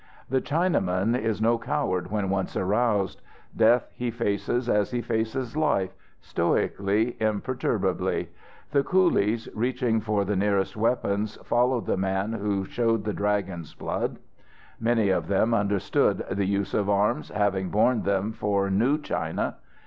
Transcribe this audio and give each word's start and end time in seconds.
The 0.31 0.41
Chinaman 0.41 1.15
is 1.15 1.39
no 1.43 1.59
coward 1.59 2.09
when 2.09 2.31
once 2.31 2.55
aroused. 2.57 3.21
Death 3.55 3.87
he 3.93 4.09
faces 4.09 4.67
as 4.67 4.89
he 4.89 4.99
faces 4.99 5.55
life, 5.55 5.91
stoically, 6.19 7.15
imperturbably. 7.19 8.29
The 8.71 8.83
coolies, 8.83 9.47
reaching 9.53 10.01
for 10.01 10.25
the 10.25 10.35
nearest 10.35 10.75
weapons, 10.75 11.35
followed 11.43 11.85
the 11.85 11.97
man 11.97 12.33
who 12.33 12.65
showed 12.65 13.03
the 13.03 13.13
Dragon's 13.13 13.75
blood. 13.75 14.17
Many 14.79 15.09
of 15.09 15.27
them 15.27 15.53
understood 15.53 16.25
the 16.31 16.45
use 16.45 16.73
of 16.73 16.89
arms, 16.89 17.29
having 17.29 17.69
borne 17.69 18.01
them 18.01 18.31
for 18.31 18.71
New 18.71 18.97
China. 18.99 19.57